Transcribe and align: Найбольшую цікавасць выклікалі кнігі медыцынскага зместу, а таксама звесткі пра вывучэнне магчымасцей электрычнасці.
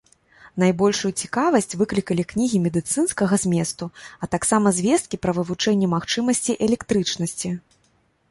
Найбольшую 0.61 1.09
цікавасць 1.23 1.77
выклікалі 1.81 2.23
кнігі 2.31 2.61
медыцынскага 2.65 3.35
зместу, 3.43 3.85
а 4.25 4.29
таксама 4.35 4.73
звесткі 4.79 5.21
пра 5.25 5.31
вывучэнне 5.41 5.87
магчымасцей 5.95 6.55
электрычнасці. 6.69 7.49